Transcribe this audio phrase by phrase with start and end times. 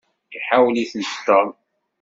[0.37, 1.49] Iḥawel-itent Tom.